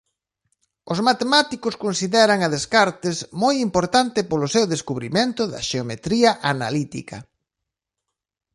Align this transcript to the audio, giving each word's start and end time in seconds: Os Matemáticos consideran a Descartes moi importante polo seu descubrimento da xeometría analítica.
Os 0.91 0.99
Matemáticos 1.07 1.75
consideran 1.85 2.39
a 2.43 2.49
Descartes 2.55 3.17
moi 3.41 3.55
importante 3.67 4.19
polo 4.29 4.51
seu 4.55 4.65
descubrimento 4.73 5.41
da 5.53 5.61
xeometría 5.69 6.31
analítica. 6.53 7.17